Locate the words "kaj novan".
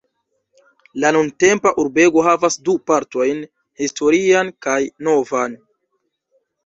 4.67-5.59